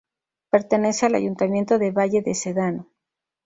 [0.49, 2.87] Pertenece al Ayuntamiento de Valle de Sedano.